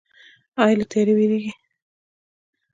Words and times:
ایا 0.61 0.75
له 0.79 0.85
تیاره 0.91 1.13
ویریږئ؟ 1.15 1.51